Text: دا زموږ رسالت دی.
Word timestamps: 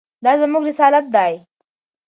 دا 0.23 0.31
زموږ 0.41 0.63
رسالت 0.69 1.05
دی. 1.15 1.33